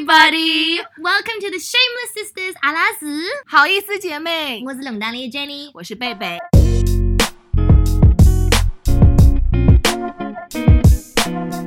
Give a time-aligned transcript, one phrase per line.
[0.00, 0.78] everybody.
[0.98, 5.70] Welcome to the Shameless Sisters 阿拉斯，好意思，姐妹，我是冷淡里的 Jenny。
[5.74, 6.38] 我是贝贝。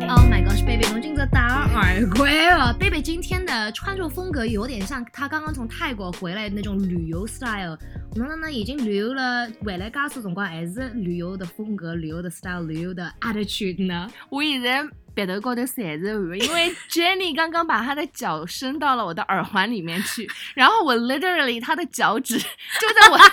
[0.10, 2.74] Oh my gosh, baby，侬今朝打耳龟了。
[2.74, 7.78] 贝贝今天的穿着风格有点像她刚刚从泰国回来的那种旅游 style。
[8.16, 14.10] 侬呢呢已经旅游了，回来加速辰光还是旅游的风格、旅游的 style、旅游的 attitude 呢？
[14.32, 14.84] 我现在
[15.14, 23.18] 别头高头塞着汗，因为 Jenny 刚刚把她的脚伸到了我的耳环里面去， 然后我 literally 她的脚趾就在我。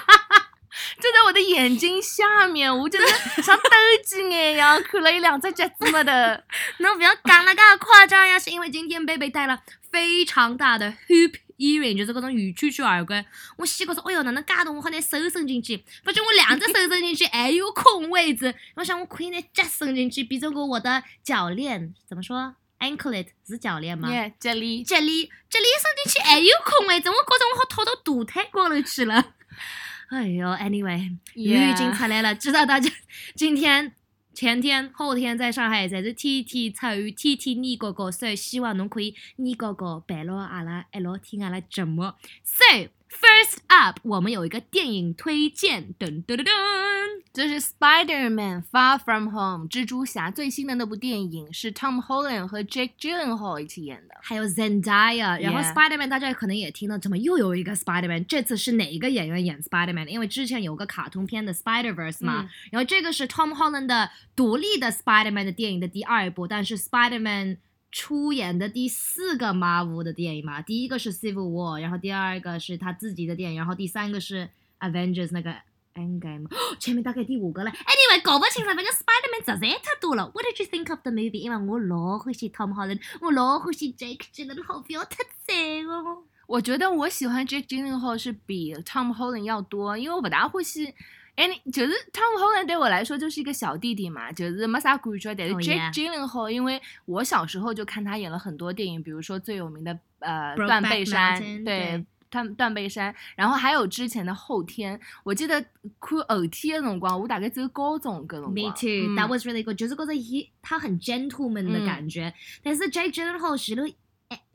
[0.99, 3.63] 就在我的眼睛下面，我就是像斗
[4.05, 6.43] 鸡眼一样看了一两只脚趾么的。
[6.79, 8.39] 侬不要讲那个夸张呀！
[8.39, 13.25] 是因为今天贝贝带了非常大的 hoop earring，就是嗰种圆圈圈耳环。
[13.57, 14.71] 我细个说，哎哟，哪能介大？
[14.71, 18.55] 我好拿手伸进去，发觉我两只手伸进去还有空位置。
[18.77, 24.11] 我想我可以拿脚伸进去，变成个我的脚链，怎么说？anklet 是脚链吗？
[24.11, 29.35] 耶，这里这里这里伸进去还有空位置，我觉着我好套到肚太高头去了。
[30.11, 32.91] 哎呦，anyway，雨已经出来了，知道大家
[33.37, 33.95] 今天、
[34.33, 42.03] 前天、后天在上海侪是天天出雨，天天黏哥哥，所以希望侬可以黏哥哥陪牢阿拉一路听阿拉节目。
[42.45, 47.00] So first up，我们有一个电影推荐，噔噔噔噔，
[47.33, 54.17] 这是 Spider-Man Far From Home 蜘蛛侠最新的那部电影，是 Tom Holland 和 Jake Gyllenhaal 一起演的。
[54.21, 58.27] 还有 Zendaya，然后 Spider-Man 大家可能也听到，怎么又有一个 Spider-Man？
[58.27, 60.09] 这次是哪一个演员演 Spider-Man？
[60.09, 67.59] 因为之前有个卡通片的 Spider-Verse 嘛，嗯然后这个是 Tom Holland 的独立的 Spider-Man 的电影的第二部，但是 Spider-Man
[67.93, 74.49] 出演的第四个 Marvel 的电影嘛，第一个是 Civil War，然后第二个是他自己的电影，然后第三个是
[74.81, 75.55] Avengers 那个
[75.95, 77.71] Endgame，哦前面大概第五个了。
[77.71, 80.25] Anyway，搞不清楚，反正 Spider-Man 实在太多了。
[80.35, 81.41] What did you think of the movie？
[81.41, 86.25] 因为我老欢喜 Tom Holland，我老欢喜 Jake Gyllenhaal，不要太赞哦。
[86.47, 90.95] 我觉得我喜欢 Jake Gyllenhaal 是比 Tom Holland 要多，因为我不大欢喜。
[91.37, 95.35] 哎，你就是 Tom Holland 对我来说就是一个小弟弟嘛，就是没啥感觉。
[95.35, 95.93] 但是 Oh, Jake yeah.
[95.93, 102.05] Gyllenhaal，因为我小时候就看他演了很多电影，比如说最有名的呃断背山对。
[102.31, 105.61] 断断背山，然后还有之前的后天，我记得
[105.99, 108.55] 看后天的辰光，我大概只有高中搿辰光。
[108.55, 109.09] Me too.
[109.09, 109.77] 嗯 That was really good.
[109.77, 112.33] 就是觉得 he 他很 gentleman 的嗯感觉，
[112.63, 113.57] 但是 Jake Gyllenhaal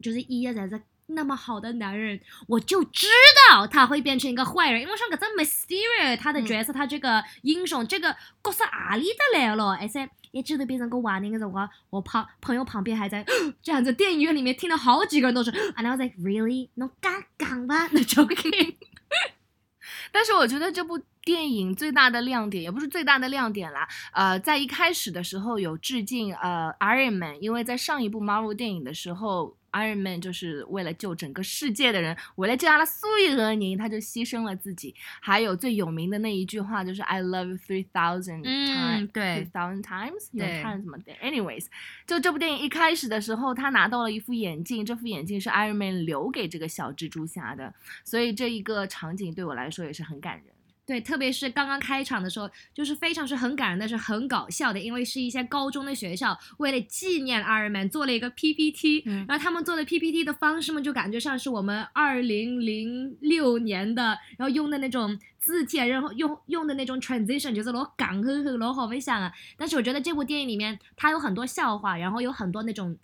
[0.02, 3.08] 就是一而再那么好的男人，我就知
[3.50, 9.78] 道他会变成一个坏人，因为像搿只 Mysterio 他的角色，他这个英雄这个角色阿里的来了？
[9.80, 13.24] 而且一直都变成个坏人的辰光，我旁朋友旁边还在
[13.62, 17.88] 这样子，电影院里面听到好几个人都是，and I was like really，侬敢讲吧？
[17.92, 18.76] 那 joking。
[20.12, 34.96] 但是我觉得这部电影最大的亮点，也不是最大的亮点啦，呃，在一开始的时候有致敬呃 Iron Man，因为在上一部 Marvel 电影的时候，Iron Man 就是为了救整个世界的人，为了救他的所有的人，他就牺牲了自己。
[35.20, 41.66] 还有最有名的那一句话就是 I love you three thousand 嗯 times，对 three thousand times，有对看什么的？Anyways，
[42.08, 50.55] 就这部电影一开始的时候，他拿到了一副眼镜，这副眼镜是 Iron Man 留给这个小蜘蛛侠的，所以这一个场景对我来说也是很感人。
[50.86, 69.32] 对，特别是刚刚开场的时候，就是非常是很感人，但是很搞笑的，因为是一些高中的学校为了纪念 Iron Man 做了一个 PPT，、嗯然后他们做的 PPT 的方式嘛，就感觉像是我们二零零六年的，然后用的那种字体啊，然后用用的那种 transition，就是老港呵呵老好没想啊。
[69.58, 72.98] 但是我觉得这部电影里面它有很多笑话，然后有很多那种。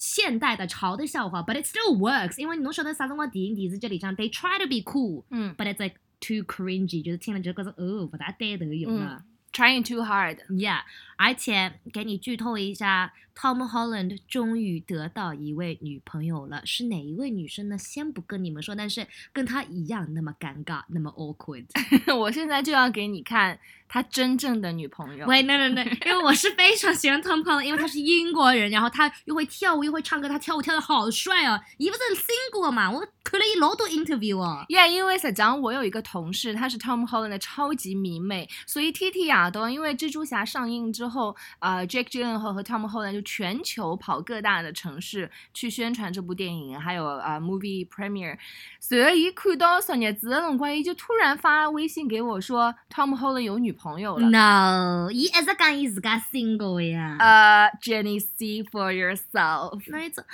[0.00, 9.24] 现代的潮的笑话，but it still works，因为侬晓得啥辰光电影电视这里向 they try to be cool，嗯 but it's like too cringy，就是听了就觉得哦不大对头用了。
[9.52, 10.38] ，Trying too hard。
[10.48, 10.80] Yeah，
[11.16, 17.78] 而且给你剧透一下，Tom Holland 终于得到一位女朋友了，是哪一位女生呢？
[17.78, 21.66] 先不跟你们说，但是跟他一样那么尴尬，那么 awkward。
[22.18, 25.26] 我现在就要给你看他真正的女朋友。
[25.26, 31.60] 喂，，no no no，，因为我是非常喜欢 Tom Holland，因为他是英国人，然后他又会跳舞又会唱歌，他跳舞跳的好帅哦。
[31.76, 34.64] 你不是 single 嘛，我看了一老多 interview 哦。
[34.68, 48.38] Yeah，因为实际上我有一个同事，他是 Tom Holland 的超级迷妹，所以 T T 亚都因为蜘蛛侠上映之后，呃，Jake Gyllenhaal 和 Tom Holland 就全球跑各大的城市去宣传这部电影，还有呃 movie premiere。
[48.80, 54.30] 随后一看到昨日子的辰光，伊就突然发微信给我说，Tom Holland 有女朋友了。
[54.30, 57.18] No，伊一直讲伊自家 single 呀。
[57.20, 59.78] 呃、j e n n y see for yourself。
[59.88, 60.24] 那一种，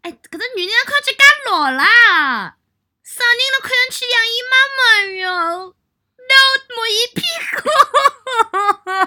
[0.00, 2.56] 哎，搿只女人看起介老啦，
[3.04, 4.80] 啥人都看上去像伊妈妈
[5.20, 5.74] 哟，
[6.16, 6.34] 老
[6.74, 7.20] 摸一屁
[7.52, 7.60] 股。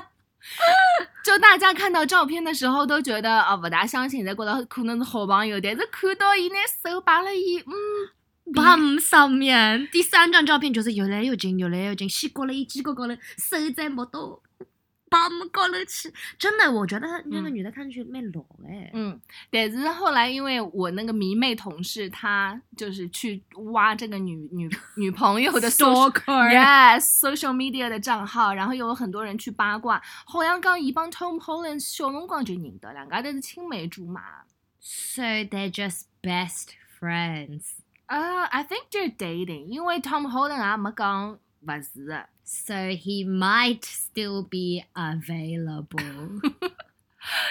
[1.30, 9.88] 就大家看到照片的时候都觉得啊不大相信，在觉得可能是好朋友，但是看到伊拿手摆了伊，嗯，bum 上面。
[9.92, 14.40] 第三张照片就是越来越近，越来越近，膝高了一肩高高了，手在摸到
[15.10, 18.90] 把我搞了起，真的，我觉得那个女的看上去蛮老哎。
[18.94, 19.20] 嗯，
[19.50, 23.42] 但是后来因为我那个迷妹同事，她就是去
[23.74, 34.22] 挖这个女女女朋友的 social，yes，social media 的账号，然后有很多人去八卦，好像刚一帮 Tom Holland 小辰光就认得，两家都是青梅竹马。
[34.80, 36.70] So they're just best
[37.00, 37.64] friends.
[38.06, 42.26] 啊、uh,，I think they're dating，因为 Tom Holland 也没讲不是。
[42.49, 46.41] So he might still be available.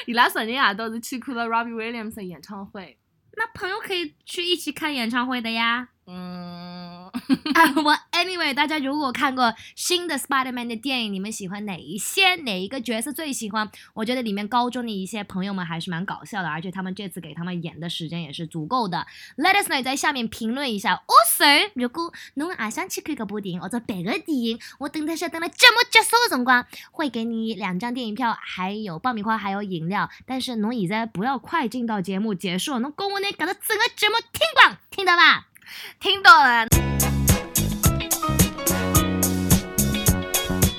[0.06, 2.98] 伊拉昨日夜到是去看了 Robbie Williams 的演唱会。
[3.36, 5.90] 那朋友可以去一起看演唱会的呀。
[6.06, 12.37] 嗯， 啊， 我 anyway，大家如果看过新的 Spider-Man 的电影，你们喜欢哪一些？
[12.37, 13.71] 哪一个角色最喜欢？
[13.95, 19.07] 我觉得里面高中的一些朋友们还是蛮搞笑的，而且他们这次给他们演的时间也是足够的。
[19.37, 21.03] Let us know 在下面评论一下。
[21.07, 30.09] Also，如果侬也想去看这部电影或者别个电影，我等它是等了节目结束的辰光，会给你两张电影票，还有爆米花，还有饮料。
[30.27, 35.48] 但是侬现在不要快进到节目结束，侬跟我呢，搞到整个节目听光，听到吧？
[36.01, 36.67] 听懂了。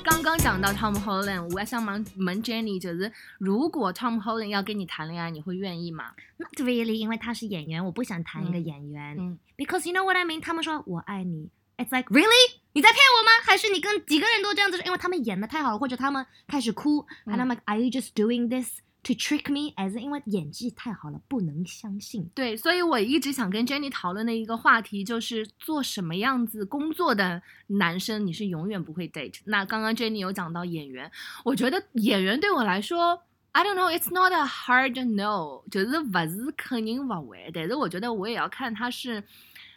[0.03, 9.17] 刚刚讲到 Tom Holland，我还想问问 Jenny，就是如果 Tom Holland 要跟你谈恋爱，你会愿意吗？Not really，因为他是演员，我不想谈一个嗯演员。
[9.19, 10.41] 嗯 Because you know what I mean？
[10.41, 12.53] 他们说我爱你，It's like really？
[12.73, 13.31] 你在骗我吗？
[13.45, 14.81] 还是你跟几个人都这样子？
[14.85, 22.29] 因为他们演的太好了，或者他们开始哭、嗯 a n d I'm like，Are you just doing this to trick me？as 因为演技太好了，不能相信。
[22.35, 29.39] 对，所以我一直想跟 Jenny 讨论的一个话题就是做什么样子工作的男生你是永远不会 date。
[29.45, 31.11] 那刚刚 Jenny 有讲到演员，
[31.43, 33.23] 我觉得演员对我来说。
[33.51, 39.23] I don't know, it's not a hard no，就是不是肯定不会，但是我觉得我也要看他是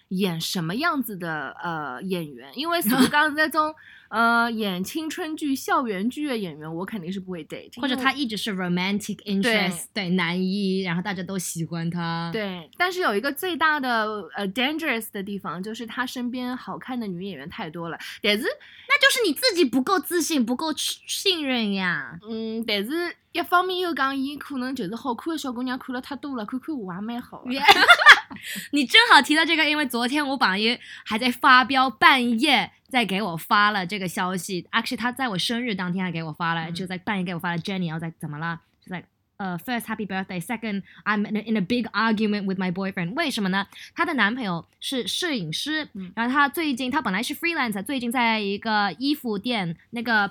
[0.09, 3.75] 演什么样子的呃演员，因为 如果刚刚那种
[4.13, 17.99] 呃演青春剧、校园剧的演员，我肯定是不会 date，或者他一直是 romantic interest，对男一，然后大家都喜欢他。，对，但是有一个最大的呃 dangerous 的地方，就是他身边好看的女演员太多了。
[18.23, 22.19] 但是，那就是你自己不够自信，不够信任呀。
[22.29, 27.51] 嗯，但是一方面又讲，伊可能就是好看的小姑娘看了太多了，看看我还蛮好的。
[28.73, 34.69] 你正好提到这个，因为昨天我榜一还在发飙，半夜在给我发了这个消息。
[34.71, 38.61] Actually，他在我生日当天还给我发了，嗯就在半夜给我发了 Jenny，然后在怎么了？
[38.85, 39.03] 就在
[39.39, 43.15] 呃、f i r s t happy birthday，second I'm in a, big argument with my boyfriend。
[43.15, 43.67] 为什么呢？
[43.95, 50.31] 她的男朋友是摄影师，嗯然后她最近她本来是 freelancer，最近在一个衣服店那个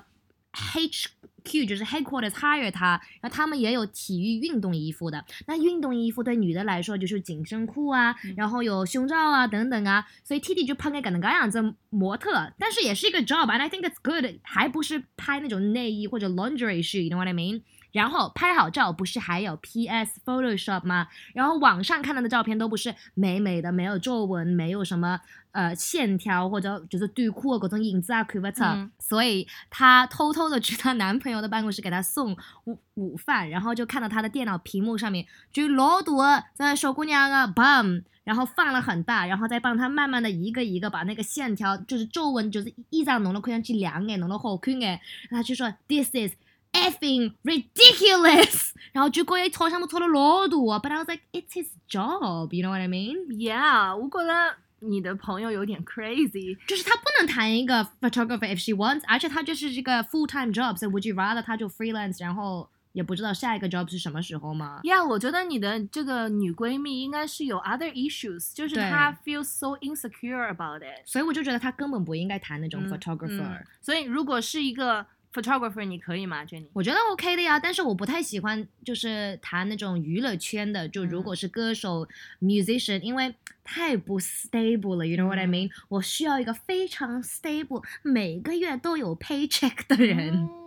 [1.43, 5.23] HQ 就是 headquarters hire 他，然后他们也有体育运动衣服的。
[5.47, 17.61] 那运动衣服对女的来说就是紧身裤啊，嗯然后有胸罩啊等等啊，所以 T T 就拍给个那个样子模特，但是也是一个 job，and I think it's good，还不是拍那种内衣或者 lingerie shoot，you know what I mean？
[17.91, 21.07] 然后拍好照不是还有 PS Photoshop 吗？
[21.33, 25.19] 然后网上看到的照片都不是美美的，没有皱纹，没有什么
[25.51, 28.63] 呃线条或者就是短裤的各种影子啊，看不出。
[28.63, 38.03] 嗯所以她偷偷的去她男朋友的办公室给他送午午饭，然后就看到他的电脑屏幕上面就老多这小姑娘的 bum。
[38.23, 44.91] 然后放了很大，然后再帮他慢慢的一个一个把那个线条，就是皱纹，就是一张弄得看上去亮眼，弄得好看眼。
[44.91, 46.33] 然后他就说 This is
[46.71, 56.57] effing ridiculous， 然后就过一吵相不吵了老多，But I was like it's his job，you know what I mean？Yeah，我觉得你的朋友有点 crazy。
[56.67, 67.91] 就是他不能谈一个 photographer if she wants，而且他就是这个 full time job，so would you rather 他就 freelance，然后也不知道下一个 job 是什么时候吗？Yeah，我觉得你的这个女闺蜜应该是有 other
[67.93, 71.05] issues，就是她 feels so insecure about it。
[71.05, 73.41] 所以我就觉得她根本不应该谈那种嗯 photographer。
[73.41, 76.67] 嗯所以如果是一个 photographer，你可以吗，Jenny？
[76.73, 82.07] 我觉得 OK 的呀，但是我不太喜欢就是谈那种娱乐圈的，就如嗯果是歌手、
[82.41, 83.33] musician，因为
[83.63, 90.33] 太不 stable 了，you know what I 嗯 mean？、我需要一个非常 stable，每个月都有 paycheck 的人。
[90.33, 90.60] 嗯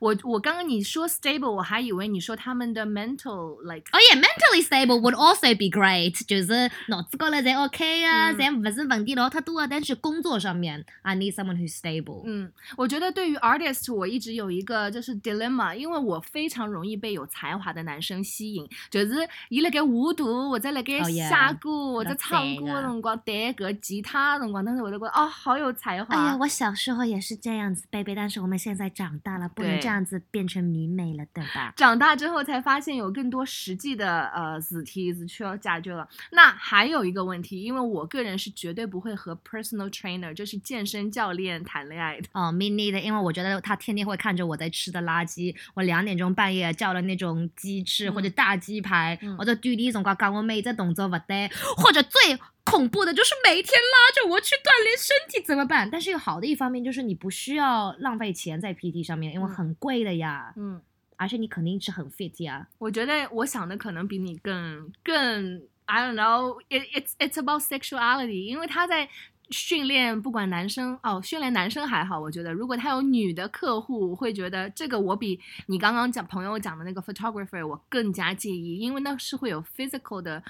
[0.00, 11.78] 我我刚刚你说 stable，我还以为你说他们的 mental like 哦耶，mentally stable would also be great，就是脑子高头侪 OK 啊，嗯侪不是问题老太多啊，但是工作上面，I need someone who's
[11.78, 12.22] stable。
[12.26, 21.28] 嗯，我觉得对于 artist，我一直有一个就是 dilemma，因为我非常容易被有才华的男生吸引，就是伊辣盖画图或者辣盖 Oh, yeah.
[21.28, 26.14] 写歌或者那唱歌辰光弹搿吉他的辰光，当时我就觉得哦，好有才华。
[26.14, 31.72] 哎呀，我小时候也是这样子，贝贝，但是我们现在长大了，不对对这样子变成迷妹了，对吧？
[31.76, 36.08] 长大之后才发现有更多实际的呃子题子需要解决了。
[36.30, 42.28] 那还有一个问题，因为我个人是绝对不会和 personal trainer，就是健身教练谈恋爱的。
[42.32, 55.90] 哦，me neither，因为我觉得他天天会看着我在吃的垃圾，我两点钟半夜叫了那种鸡翅、或者嗯大鸡排，嗯或者对呢总讲讲我每只动作不对，或者最恐怖的就是每天拉着我去锻炼身体怎么办？
[55.90, 60.80] 但是有好的一方面就是你不需要浪费钱在 PT 上面，因为嗯很贵的呀，嗯，
[61.16, 62.66] 而且你肯定是很 fit 呀。
[62.78, 69.08] 我觉得我想的可能比你更更 I don't know，it it's it's about sexuality，因为他在。
[69.50, 80.42] 训练不管男生哦，训练男生还好，我觉得如果他有女的客户，会觉得这个我比你刚刚讲朋友讲的那个 photographer 我更加介意，因为那是会有 physical 的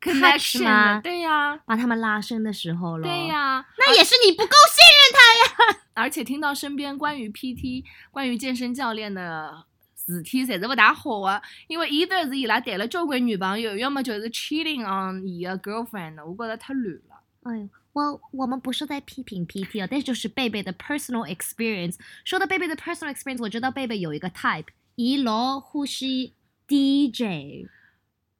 [0.00, 3.06] connection 吗，对呀、把他们拉伸的时候了。
[3.06, 5.80] 对呀、那也是你不够信任他呀。
[5.94, 9.64] 而且听到身边关于 PT、关于健身教练的
[9.94, 17.22] 事体，侪是不大好啊，因为 either 是伊拉谈了交关女朋友，要么就是 cheating on 伊个 girlfriend，我觉得太乱了。
[17.42, 21.96] 哎，我我们不是在批评 PT 啊，但是就是贝贝的 personal experience。
[22.24, 26.34] 说到贝贝的 personal experience，我知道贝贝有一个 type，一楼呼吸
[26.66, 27.68] DJ，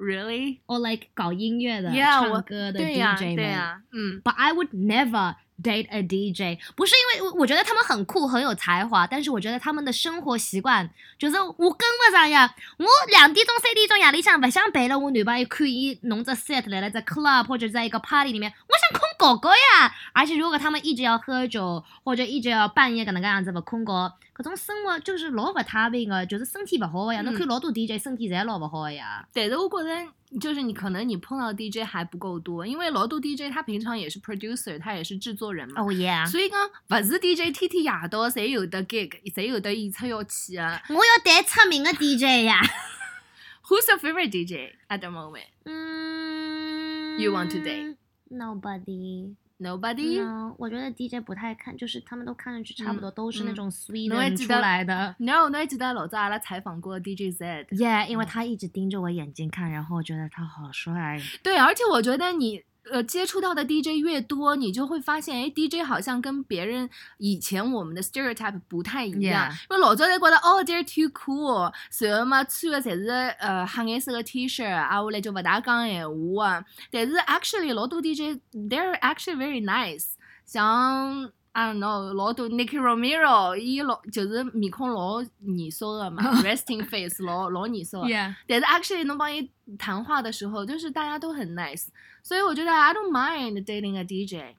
[0.01, 3.37] Really？Or like 搞音乐的 Yeah，唱歌的、DJ 们。
[3.37, 10.89] 对呀、嗯，But I would never date a DJ，不是因为我我觉得他们很酷很有才华，但是我觉得他们的生活习惯
[11.19, 12.55] 就是我跟不上呀。
[12.79, 19.95] 我两点钟、三点钟夜里向不想陪了我女朋友看伊弄只 set 来了在 club 或者在一个 party 里面，我想困觉觉呀。
[20.13, 23.93] 而且如果他们一直要喝酒或者一直要半夜搿能介样子勿困觉，
[24.37, 27.21] 搿种生活就是老勿太平个，就是身体勿好个呀。
[27.23, 29.27] 侬嗯看老多 DJ 身体侪老勿好个呀。
[29.35, 30.07] 但是我觉得
[30.41, 35.83] 就是你可能你碰到 DJ 还不够多，因为老多 DJ 他平常也是 producer，他也是制作人嘛。
[35.83, 36.25] 哦耶！
[36.27, 36.59] 所以讲，
[36.89, 40.83] 勿是 DJ 天天夜到侪有的 gig，侪有的演出要去的。
[40.89, 42.61] 我要带出名个 DJ 呀。
[43.69, 45.47] Who's your favorite DJ at the moment?
[45.67, 47.97] 嗯 You want to date?
[48.31, 49.35] Nobody.
[49.59, 50.23] Nobody?
[50.23, 55.15] No，我觉得 DJ 不太看，就是他们都看上去差不多，都是那嗯种 Sweden 出来的。
[55.19, 57.67] No，那记得老早阿拉采访过 DJ Z。
[57.73, 61.21] Yeah，因为嗯他一直盯着我眼睛看，然后我觉得他好帅。
[61.43, 69.51] 对，而且我觉得你呃接触到的 DJ 越多，你就会发现，哎，DJ 好像跟别人以前我们的 stereotype 不太一样。
[69.71, 73.09] 因为老早侪觉得哦，they're too cool，然后嘛穿的侪是
[73.39, 76.65] 呃黑颜色的 T 恤，啊，后来就不大讲闲话啊。
[76.91, 80.13] 但是 actually 老多 DJ they're actually very nice，
[80.45, 81.33] 像。
[81.53, 88.07] I don't know，老多 Nicky Romero，伊老就是面孔老严肃的嘛，resting face 老老严肃的。
[88.07, 91.89] Yeah，但是 actually 侬帮伊谈话的时候，就是大家都很 nice，
[92.23, 94.55] 所以我觉得 I don't mind dating a DJ。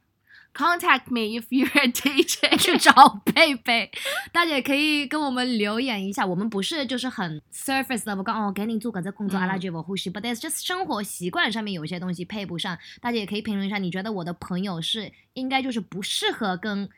[0.53, 2.77] Contact me if you're a 去 DJ。
[2.83, 3.89] 找贝贝，
[4.31, 6.25] 大家也可以跟我们留言一下。
[6.25, 10.11] 我们不是就是很 surface 的，我讲哦，给你做个这工作，嗯阿拉就不呼吸。
[10.11, 16.89] But that's just 生活习惯上面有些东西配不上，大家也可以评论一下，你觉得我的朋友是应该就是不适合跟。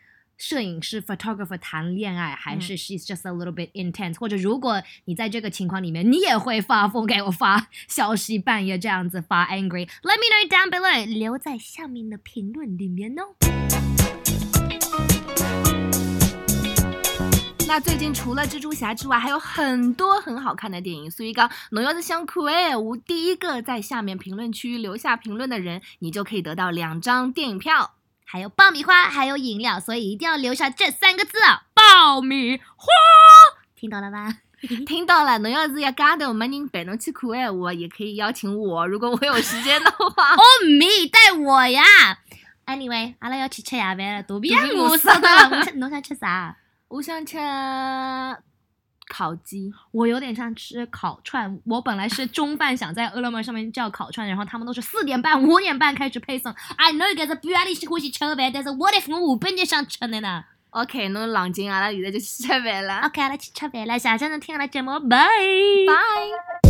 [0.44, 13.24] 摄影师 photographer 谈恋爱，还是 she's just a little bit intense，、或者如果你在这个情况里面，你也会发疯给我发消息，半夜这样子发 angry，let me know down below，留在下面的评论里面哦。
[17.66, 27.94] 那最近除了蜘蛛侠之外，还有很多很好看的电影，所以讲，侬要是想看哎，我第一个在下面评论区留下评论的人，你就可以得到两张电影票。
[28.34, 31.66] 还有爆米花，还有饮料，所以一定要留下这三个字啊！
[31.76, 32.88] 爆米花，
[33.76, 34.40] 听到了吧？
[34.88, 40.34] 听到了，侬要是一家头没人陪侬去看闲话，也可以邀请我，如果我有时间的话。
[40.34, 41.84] 哦，米带我呀
[42.66, 45.64] ！Anyway，阿拉要去吃夜饭了，肚皮饿饿死了。
[45.78, 46.58] 侬想吃啥？
[46.88, 47.38] 我想吃
[49.14, 49.72] 烤鸡。
[49.92, 51.60] 我有点像吃烤串。
[51.66, 56.52] 我本来是中饭想在饿了么上面叫烤串，然后他们都是四点半、五点半开始配送。
[56.78, 63.02] I know 搿是半夜里喜欢去吃个饭，但是 what if 我下半日想吃的呢 OK，侬冷静，阿拉现在就去吃饭了。
[63.02, 65.28] ？OK，阿拉去吃饭了，谢谢侬听阿拉节目，拜
[65.88, 66.63] 拜。